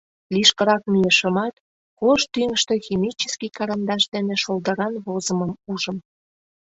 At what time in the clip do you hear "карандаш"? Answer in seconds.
3.57-4.03